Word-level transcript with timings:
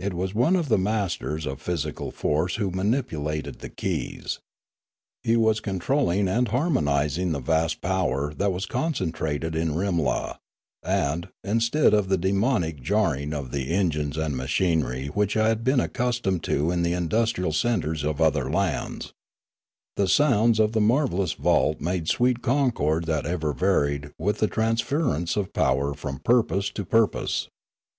It 0.00 0.14
was 0.14 0.32
one 0.34 0.56
of 0.56 0.70
the 0.70 0.78
masters 0.78 1.44
of 1.44 1.60
physical 1.60 2.10
force 2.10 2.54
who 2.56 2.70
manipulated 2.70 3.58
the 3.58 3.68
keys. 3.68 4.38
He 5.22 5.36
was 5.36 5.60
controlling 5.60 6.26
and 6.26 6.48
har 6.48 6.68
Rimla 6.70 6.74
103 6.76 6.84
monising 7.26 7.32
the 7.32 7.38
vast 7.40 7.82
power 7.82 8.32
that 8.32 8.50
was 8.50 8.64
concentrated 8.64 9.54
in 9.54 9.74
Rimla, 9.74 10.38
and, 10.82 11.28
instead 11.44 11.92
of 11.92 12.08
the 12.08 12.16
demoniac 12.16 12.80
jarring 12.80 13.34
of 13.34 13.50
the 13.50 13.68
engines 13.74 14.16
and 14.16 14.34
machinery 14.38 15.08
which 15.08 15.36
I 15.36 15.48
had 15.48 15.62
been 15.64 15.80
accustomed 15.80 16.42
to 16.44 16.70
in 16.70 16.80
the 16.80 16.94
industrial 16.94 17.52
centres 17.52 18.04
of 18.04 18.22
other 18.22 18.50
lands, 18.50 19.12
the 19.96 20.08
sounds 20.08 20.60
of 20.60 20.72
the 20.72 20.80
marvellous 20.80 21.34
vault 21.34 21.78
made 21.78 22.08
sweet 22.08 22.40
concord 22.40 23.04
that 23.04 23.26
ever 23.26 23.52
varied 23.52 24.12
with 24.18 24.38
the 24.38 24.48
transference 24.48 25.36
of 25.36 25.52
power 25.52 25.92
from 25.92 26.20
purpose 26.20 26.70
to 26.70 26.86
purpose. 26.86 27.50